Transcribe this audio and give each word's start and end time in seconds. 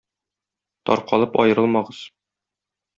Таркалып 0.91 1.39
аерылмагыз! 1.45 2.05